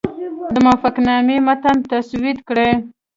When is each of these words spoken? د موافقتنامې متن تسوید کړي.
د 0.53 0.55
موافقتنامې 0.65 1.37
متن 1.47 1.77
تسوید 1.91 2.37
کړي. 2.47 2.69